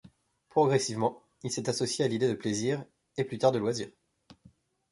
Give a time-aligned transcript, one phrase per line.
[0.49, 2.83] Progressivement, il s'est associé à l'idée de plaisir
[3.17, 3.91] et plus tard de loisirs.